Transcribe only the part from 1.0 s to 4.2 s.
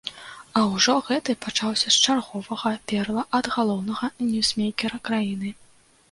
гэты пачаўся з чарговага перла ад галоўнага